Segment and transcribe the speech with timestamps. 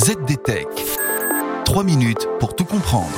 [0.00, 0.66] ZDTech.
[1.66, 3.10] 3 minutes pour tout comprendre.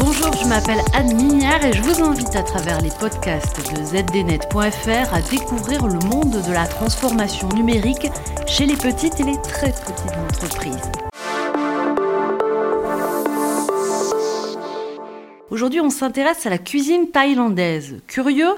[0.00, 5.14] Bonjour, je m'appelle Anne Mignard et je vous invite à travers les podcasts de zdnet.fr
[5.14, 8.08] à découvrir le monde de la transformation numérique
[8.48, 10.90] chez les petites et les très petites entreprises.
[15.50, 18.00] Aujourd'hui, on s'intéresse à la cuisine thaïlandaise.
[18.08, 18.56] Curieux?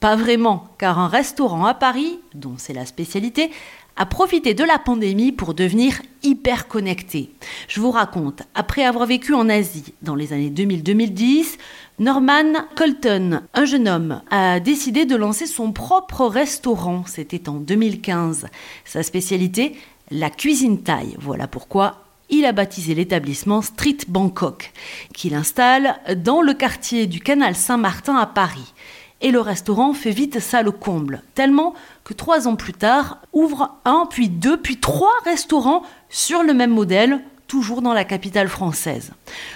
[0.00, 3.50] Pas vraiment, car un restaurant à Paris, dont c'est la spécialité,
[3.96, 7.30] a profité de la pandémie pour devenir hyper connecté.
[7.68, 11.58] Je vous raconte, après avoir vécu en Asie dans les années 2000-2010,
[11.98, 17.04] Norman Colton, un jeune homme, a décidé de lancer son propre restaurant.
[17.06, 18.46] C'était en 2015.
[18.84, 19.76] Sa spécialité,
[20.10, 21.16] la cuisine thaï.
[21.18, 24.72] Voilà pourquoi il a baptisé l'établissement Street Bangkok,
[25.12, 28.72] qu'il installe dans le quartier du canal Saint-Martin à Paris.
[29.20, 31.74] Et le restaurant fait vite ça le comble, tellement
[32.04, 36.72] que trois ans plus tard, ouvre un, puis deux, puis trois restaurants sur le même
[36.72, 39.10] modèle, toujours dans la capitale française.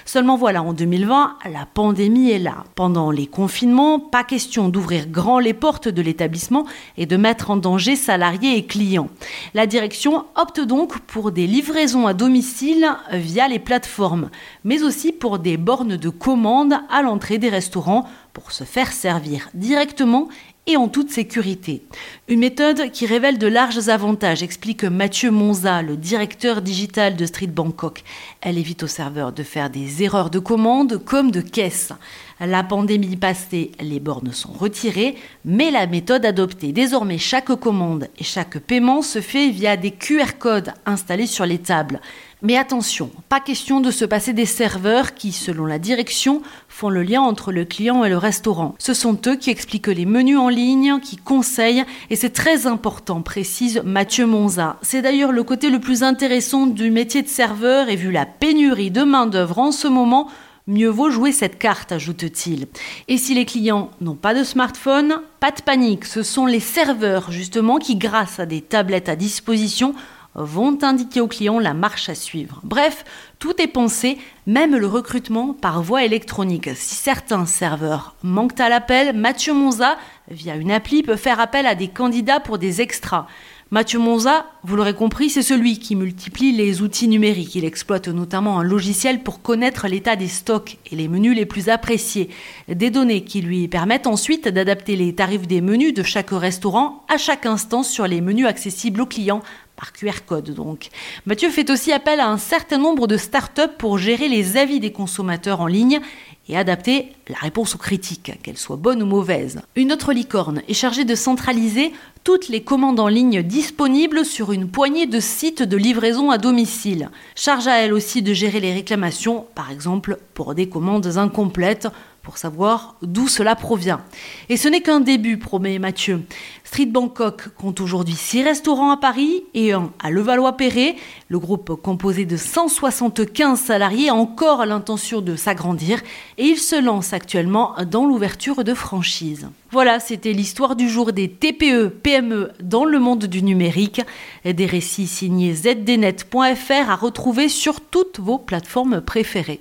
[0.05, 2.65] Seulement voilà, en 2020, la pandémie est là.
[2.75, 7.57] Pendant les confinements, pas question d'ouvrir grand les portes de l'établissement et de mettre en
[7.57, 9.11] danger salariés et clients.
[9.55, 14.29] La direction opte donc pour des livraisons à domicile via les plateformes,
[14.65, 19.49] mais aussi pour des bornes de commande à l'entrée des restaurants pour se faire servir
[19.55, 20.29] directement
[20.67, 21.83] et en toute sécurité.
[22.29, 27.47] Une méthode qui révèle de larges avantages, explique Mathieu Monza, le directeur digital de Street
[27.47, 28.03] Bangkok.
[28.41, 31.93] Elle évite aux serveurs de faire des erreurs de commande comme de caisse.
[32.41, 36.73] La pandémie passée, les bornes sont retirées, mais la méthode adoptée.
[36.73, 41.59] Désormais, chaque commande et chaque paiement se fait via des QR codes installés sur les
[41.59, 42.01] tables.
[42.43, 47.05] Mais attention, pas question de se passer des serveurs qui, selon la direction, font le
[47.05, 48.75] lien entre le client et le restaurant.
[48.79, 53.23] Ce sont eux qui expliquent les menus en ligne, qui conseillent, et c'est très important,
[53.23, 54.77] précise Mathieu Monza.
[54.83, 58.91] C'est d'ailleurs le côté le plus intéressant du métier de serveur, et vu la pénurie
[58.91, 60.29] de main-d'œuvre en ce moment,
[60.67, 62.69] Mieux vaut jouer cette carte, ajoute-t-il.
[63.07, 67.31] Et si les clients n'ont pas de smartphone, pas de panique, ce sont les serveurs
[67.31, 69.95] justement qui, grâce à des tablettes à disposition,
[70.35, 72.61] vont indiquer aux clients la marche à suivre.
[72.63, 73.05] Bref,
[73.39, 74.17] tout est pensé,
[74.47, 76.71] même le recrutement par voie électronique.
[76.75, 79.99] Si certains serveurs manquent à l'appel, Mathieu Monza,
[80.31, 83.27] via une appli, peut faire appel à des candidats pour des extras.
[83.71, 87.55] Mathieu Monza, vous l'aurez compris, c'est celui qui multiplie les outils numériques.
[87.55, 91.71] Il exploite notamment un logiciel pour connaître l'état des stocks et les menus les plus
[91.71, 92.29] appréciés.
[92.69, 97.17] Des données qui lui permettent ensuite d'adapter les tarifs des menus de chaque restaurant à
[97.17, 99.43] chaque instant sur les menus accessibles aux clients
[99.77, 100.89] par QR code donc.
[101.27, 104.93] Mathieu fait aussi appel à un certain nombre de startups pour gérer les avis des
[104.93, 106.01] consommateurs en ligne
[106.49, 109.63] et adapter la réponse aux critiques, qu'elles soient bonnes ou mauvaises.
[109.77, 111.93] Une autre licorne est chargée de centraliser
[112.23, 117.11] toutes les commandes en ligne disponibles sur une poignée de sites de livraison à domicile.
[117.35, 121.89] Charge à elle aussi de gérer les réclamations, par exemple pour des commandes incomplètes
[122.25, 124.01] pour savoir d'où cela provient.
[124.49, 126.23] Et ce n'est qu'un début, promet Mathieu.
[126.65, 130.97] Street Bangkok compte aujourd'hui 6 restaurants à Paris et un à Levallois-Perret.
[131.29, 136.01] Le groupe composé de 175 salariés a encore l'intention de s'agrandir
[136.39, 139.49] et il se lance actuellement dans l'ouverture de franchises.
[139.71, 144.01] Voilà, c'était l'histoire du jour des TPE, PME dans le monde du numérique.
[144.45, 149.61] Des récits signés zdnet.fr à retrouver sur toutes vos plateformes préférées.